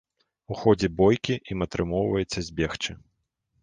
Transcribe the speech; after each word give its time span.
У 0.53 0.57
ходзе 0.61 0.87
бойкі 1.03 1.39
ім 1.53 1.59
атрымоўваецца 1.69 2.39
збегчы. 2.53 2.91